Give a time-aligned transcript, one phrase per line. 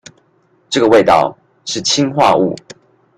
[0.67, 2.55] 這個味道，是氰化物